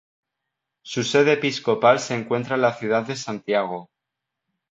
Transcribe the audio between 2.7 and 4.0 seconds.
ciudad de Santiago.